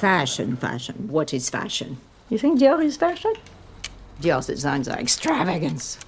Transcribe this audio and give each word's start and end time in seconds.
Fashion, 0.00 0.56
fashion. 0.56 0.94
What 1.10 1.34
is 1.34 1.50
fashion? 1.50 1.98
You 2.30 2.38
think 2.38 2.58
Dior 2.58 2.82
is 2.82 2.96
fashion? 2.96 3.34
Dior 4.22 4.40
designs 4.46 4.88
are 4.88 4.98
extravagance. 4.98 5.98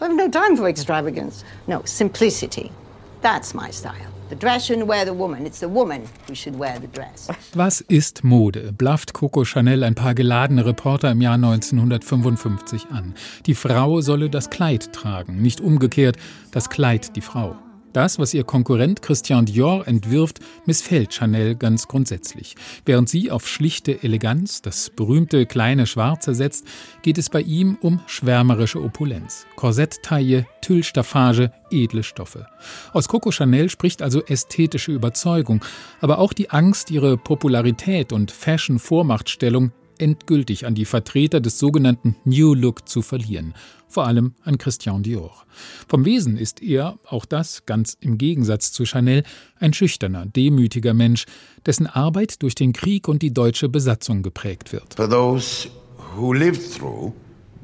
I 0.00 0.06
have 0.06 0.16
no 0.16 0.30
time 0.30 0.56
for 0.56 0.66
extravagance. 0.66 1.44
No, 1.66 1.82
simplicity. 1.84 2.72
That's 3.20 3.52
my 3.52 3.70
style. 3.70 4.10
The 4.30 4.36
dress 4.36 4.64
shouldn't 4.64 4.86
wear 4.86 5.04
the 5.04 5.12
woman. 5.12 5.44
It's 5.44 5.60
the 5.60 5.68
woman 5.68 6.08
who 6.26 6.34
should 6.34 6.58
wear 6.58 6.78
the 6.78 6.86
dress. 6.86 7.28
Was 7.54 7.82
ist 7.82 8.24
Mode? 8.24 8.72
blafft 8.72 9.12
Coco 9.12 9.44
Chanel 9.44 9.84
ein 9.84 9.94
paar 9.94 10.14
geladene 10.14 10.64
Reporter 10.64 11.10
im 11.10 11.20
Jahr 11.20 11.34
1955 11.34 12.86
an. 12.90 13.14
Die 13.44 13.54
Frau 13.54 14.00
solle 14.00 14.30
das 14.30 14.48
Kleid 14.48 14.94
tragen, 14.94 15.42
nicht 15.42 15.60
umgekehrt, 15.60 16.16
das 16.52 16.70
Kleid 16.70 17.14
die 17.16 17.20
Frau. 17.20 17.56
Das, 17.96 18.18
was 18.18 18.34
ihr 18.34 18.44
Konkurrent 18.44 19.00
Christian 19.00 19.46
Dior 19.46 19.88
entwirft, 19.88 20.40
missfällt 20.66 21.14
Chanel 21.14 21.54
ganz 21.54 21.88
grundsätzlich. 21.88 22.54
Während 22.84 23.08
sie 23.08 23.30
auf 23.30 23.48
schlichte 23.48 24.02
Eleganz, 24.02 24.60
das 24.60 24.90
berühmte 24.90 25.46
kleine 25.46 25.86
Schwarze 25.86 26.34
setzt, 26.34 26.66
geht 27.00 27.16
es 27.16 27.30
bei 27.30 27.40
ihm 27.40 27.78
um 27.80 28.00
schwärmerische 28.06 28.82
Opulenz. 28.82 29.46
Korsetttaille, 29.56 30.46
Tüllstaffage, 30.60 31.50
edle 31.70 32.02
Stoffe. 32.02 32.46
Aus 32.92 33.08
Coco 33.08 33.30
Chanel 33.30 33.70
spricht 33.70 34.02
also 34.02 34.22
ästhetische 34.22 34.92
Überzeugung, 34.92 35.64
aber 36.02 36.18
auch 36.18 36.34
die 36.34 36.50
Angst, 36.50 36.90
ihre 36.90 37.16
Popularität 37.16 38.12
und 38.12 38.30
Fashion-Vormachtstellung 38.30 39.72
endgültig 39.98 40.66
an 40.66 40.74
die 40.74 40.84
Vertreter 40.84 41.40
des 41.40 41.58
sogenannten 41.58 42.16
New 42.24 42.54
Look 42.54 42.88
zu 42.88 43.02
verlieren, 43.02 43.54
vor 43.88 44.06
allem 44.06 44.34
an 44.42 44.58
Christian 44.58 45.02
Dior. 45.02 45.44
Vom 45.88 46.04
Wesen 46.04 46.36
ist 46.36 46.62
er, 46.62 46.98
auch 47.06 47.24
das 47.24 47.66
ganz 47.66 47.96
im 48.00 48.18
Gegensatz 48.18 48.72
zu 48.72 48.84
Chanel, 48.84 49.22
ein 49.58 49.72
schüchterner, 49.72 50.26
demütiger 50.26 50.94
Mensch, 50.94 51.26
dessen 51.64 51.86
Arbeit 51.86 52.42
durch 52.42 52.54
den 52.54 52.72
Krieg 52.72 53.08
und 53.08 53.22
die 53.22 53.32
deutsche 53.32 53.68
Besatzung 53.68 54.22
geprägt 54.22 54.72
wird. 54.72 54.94
For 54.94 55.08
those 55.08 55.68
who 56.16 56.32
lived 56.32 56.62
through 56.72 57.12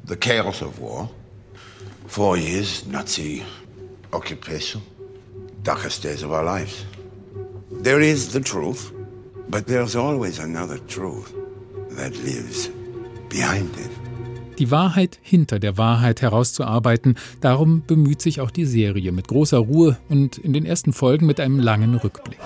the 0.07 0.15
chaos 0.15 0.61
of 0.61 0.79
war, 0.79 1.09
four 2.07 2.37
years 2.37 2.85
Nazi 2.89 3.41
occupation, 4.11 4.81
darkest 5.63 6.03
days 6.03 6.23
of 6.23 6.31
our 6.31 6.43
lives. 6.43 6.85
There 7.83 8.01
is 8.01 8.31
the 8.31 8.41
truth, 8.41 8.91
but 9.49 9.65
there's 9.65 9.95
always 9.95 10.39
another 10.39 10.79
truth 10.87 11.33
that 11.95 12.15
lives 12.23 12.69
behind 13.29 13.69
it. 13.77 13.89
Die 14.59 14.69
Wahrheit 14.69 15.19
hinter 15.21 15.59
der 15.59 15.77
Wahrheit 15.77 16.21
herauszuarbeiten, 16.21 17.15
darum 17.41 17.83
bemüht 17.85 18.21
sich 18.21 18.39
auch 18.39 18.51
die 18.51 18.65
Serie 18.65 19.11
mit 19.11 19.27
großer 19.27 19.57
Ruhe 19.57 19.97
und 20.09 20.37
in 20.37 20.53
den 20.53 20.65
ersten 20.65 20.93
Folgen 20.93 21.25
mit 21.25 21.39
einem 21.39 21.59
langen 21.59 21.95
Rückblick. 21.95 22.37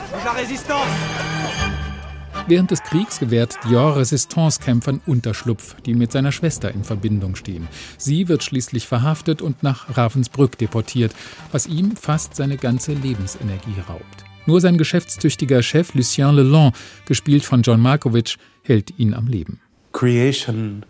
Während 2.48 2.72
des 2.72 2.82
Kriegs 2.82 3.20
gewährt 3.20 3.60
Dior 3.66 3.98
Resistance-Kämpfern 3.98 5.02
Unterschlupf, 5.06 5.76
die 5.82 5.96
mit 5.96 6.14
seiner 6.14 6.32
Schwester 6.32 6.74
in 6.74 6.86
Verbindung 6.86 7.36
stehen. 7.36 7.68
Sie 7.98 8.30
wird 8.30 8.42
schließlich 8.42 8.88
verhaftet 8.88 9.42
und 9.42 9.64
nach 9.64 9.98
Ravensbrück 9.98 10.58
deportiert, 10.58 11.14
was 11.52 11.68
ihm 11.68 11.98
fast 11.98 12.36
seine 12.36 12.56
ganze 12.56 12.94
Lebensenergie 12.94 13.82
raubt. 13.90 14.27
Nur 14.48 14.62
sein 14.62 14.78
geschäftstüchtiger 14.78 15.62
Chef 15.62 15.94
Lucien 15.94 16.34
Lelon, 16.34 16.72
gespielt 17.06 17.44
von 17.44 17.62
John 17.62 17.82
Markovich, 17.82 18.38
hält 18.64 18.98
ihn 18.98 19.14
am 19.14 19.28
Leben. 19.28 19.60
Creation 19.92 20.86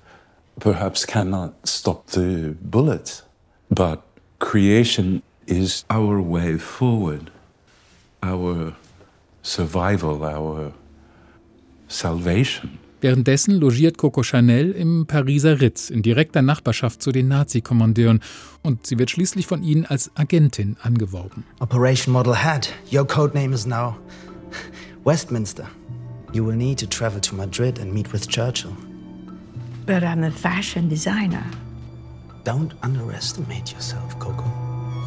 perhaps 0.60 1.06
cannot 1.06 1.54
stop 1.66 2.08
the 2.12 2.56
bullet, 2.62 3.24
but 3.70 4.00
creation 4.40 5.24
is 5.48 5.86
our 5.90 6.22
way 6.22 6.58
forward, 6.60 7.32
our 8.22 8.74
survival, 9.42 10.24
our 10.24 10.74
salvation. 11.88 12.78
Währenddessen 13.00 13.56
logiert 13.60 13.98
Coco 13.98 14.24
Chanel 14.24 14.72
im 14.72 15.06
Pariser 15.06 15.62
Ritz 15.62 15.90
in 15.90 16.02
direkter 16.02 16.42
Nachbarschaft 16.42 17.02
zu 17.02 17.12
den 17.12 17.28
Nazi-Kommandeuren 17.28 18.22
und 18.64 18.88
sie 18.88 18.98
wird 18.98 19.12
schließlich 19.12 19.46
von 19.46 19.62
ihnen 19.62 19.86
als 19.86 20.12
Agentin 20.16 20.78
angeworben. 20.82 21.44
Operation 21.60 22.12
Model 22.12 22.36
Hat. 22.36 22.74
Your 22.92 23.06
codename 23.06 23.54
is 23.54 23.68
now 23.68 23.96
Westminster. 25.04 25.70
You 26.34 26.46
will 26.46 26.56
need 26.56 26.80
to 26.80 26.88
travel 26.88 27.22
to 27.22 27.36
Madrid 27.36 27.80
and 27.80 27.94
meet 27.94 28.12
with 28.12 28.28
Churchill. 28.28 28.76
But 29.86 30.04
I'm 30.04 30.24
a 30.24 30.32
fashion 30.32 30.90
designer. 30.90 31.44
Don't 32.44 32.74
underestimate 32.82 33.72
yourself, 33.72 34.18
Coco. 34.20 34.46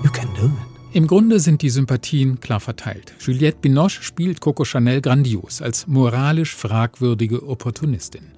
You 0.02 0.10
can 0.10 0.32
do 0.34 0.46
it. 0.46 0.69
Im 0.92 1.06
Grunde 1.06 1.38
sind 1.38 1.62
die 1.62 1.70
Sympathien 1.70 2.40
klar 2.40 2.58
verteilt. 2.58 3.14
Juliette 3.20 3.58
Binoche 3.60 4.02
spielt 4.02 4.40
Coco 4.40 4.64
Chanel 4.64 5.00
grandios 5.00 5.62
als 5.62 5.86
moralisch 5.86 6.56
fragwürdige 6.56 7.46
Opportunistin. 7.46 8.32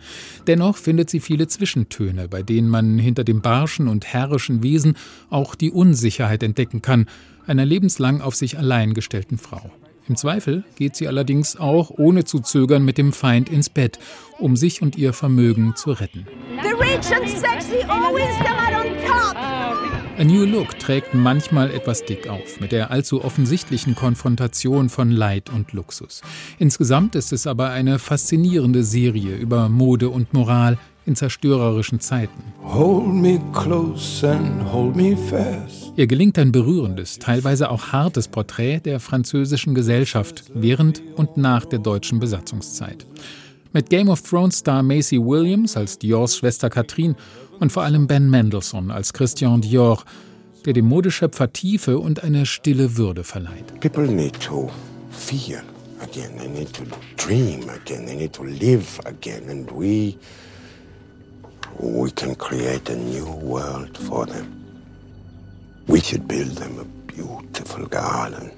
Dennoch 0.47 0.77
findet 0.77 1.09
sie 1.09 1.21
viele 1.21 1.49
Zwischentöne, 1.49 2.29
bei 2.29 2.43
denen 2.43 2.69
man 2.69 2.99
hinter 2.99 3.25
dem 3.25 3.41
barschen 3.41 3.89
und 3.89 4.05
herrischen 4.05 4.63
Wesen 4.63 4.99
auch 5.31 5.55
die 5.55 5.71
Unsicherheit 5.71 6.43
entdecken 6.43 6.83
kann, 6.83 7.07
einer 7.47 7.65
lebenslang 7.65 8.21
auf 8.21 8.35
sich 8.35 8.59
allein 8.59 8.93
gestellten 8.93 9.39
Frau. 9.39 9.71
Im 10.07 10.17
Zweifel 10.17 10.63
geht 10.77 10.95
sie 10.95 11.09
allerdings 11.09 11.57
auch 11.57 11.91
ohne 11.91 12.25
zu 12.25 12.41
zögern 12.41 12.85
mit 12.85 12.99
dem 12.99 13.15
Feind 13.15 13.49
ins 13.49 13.71
Bett, 13.71 13.99
um 14.39 14.57
sich 14.57 14.83
und 14.83 14.99
ihr 14.99 15.15
Vermögen 15.15 15.75
zu 15.75 15.93
retten. 15.93 16.27
The 16.63 16.75
rich 16.75 17.17
and 17.17 17.29
sexy 17.31 17.83
always 17.89 18.37
come 18.45 18.59
out 18.59 18.85
on 18.85 18.93
top. 19.07 20.02
A 20.23 20.25
New 20.25 20.45
Look 20.45 20.79
trägt 20.79 21.15
manchmal 21.15 21.73
etwas 21.73 22.05
dick 22.05 22.29
auf, 22.29 22.61
mit 22.61 22.71
der 22.71 22.93
allzu 22.93 23.25
offensichtlichen 23.25 23.97
Konfrontation 23.97 24.89
von 24.89 25.11
Leid 25.11 25.51
und 25.51 25.73
Luxus. 25.73 26.23
Insgesamt 26.61 27.17
ist 27.17 27.33
es 27.33 27.49
aber 27.49 27.71
eine 27.71 27.99
faszinierende 27.99 28.85
Serie 28.85 29.35
über 29.35 29.69
Mode 29.69 30.11
und 30.11 30.33
Moral 30.33 30.79
in 31.07 31.17
zerstörerischen 31.17 31.99
Zeiten. 31.99 32.41
Hold 32.63 33.09
me 33.09 33.41
close 33.53 34.25
and 34.31 34.73
hold 34.73 34.95
me 34.95 35.17
fast. 35.17 35.93
Ihr 35.97 36.07
gelingt 36.07 36.39
ein 36.39 36.53
berührendes, 36.53 37.19
teilweise 37.19 37.69
auch 37.69 37.89
hartes 37.89 38.29
Porträt 38.29 38.79
der 38.79 39.01
französischen 39.01 39.75
Gesellschaft 39.75 40.45
während 40.55 41.03
und 41.17 41.37
nach 41.37 41.65
der 41.65 41.81
deutschen 41.81 42.21
Besatzungszeit. 42.21 43.05
Mit 43.73 43.91
Game 43.91 44.09
of 44.09 44.23
Thrones 44.23 44.59
Star 44.59 44.85
Macy 44.85 45.19
Williams 45.19 45.77
als 45.77 45.99
Diors 45.99 46.37
Schwester 46.37 46.71
Catherine 46.71 47.17
und 47.59 47.73
vor 47.73 47.83
allem 47.83 48.07
Ben 48.07 48.31
Mendelssohn 48.31 48.91
als 48.91 49.13
Christian 49.13 49.61
Dior, 49.61 50.03
der 50.65 50.73
dem 50.73 50.87
Modeschöpfer 50.87 51.53
Tiefe 51.53 51.99
und 51.99 52.23
eine 52.23 52.47
stille 52.47 52.97
Würde 52.97 53.25
verleiht. 53.25 53.81
People 53.81 54.07
need 54.07 54.39
to 54.41 54.71
feel 55.11 55.63
again. 56.01 56.37
They 56.39 56.49
need 56.49 56.73
to 56.75 56.85
dream 57.17 57.69
again. 57.69 58.07
They 58.07 58.17
need 58.17 58.33
to 58.35 58.45
live 58.45 59.01
again. 59.05 59.49
And 59.49 59.71
we, 59.71 60.17
we 61.79 62.11
can 62.11 62.37
create 62.37 62.91
a 62.91 62.97
new 62.97 63.27
world 63.27 63.97
for 63.97 64.27
them. 64.27 64.47
We 65.89 66.01
should 66.01 66.29
build 66.29 66.57
them 66.57 66.79
a 66.79 66.85
beautiful 67.13 67.87
garden. 67.87 68.51